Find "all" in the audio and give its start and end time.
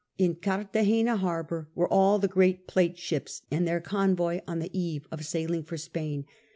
1.93-2.17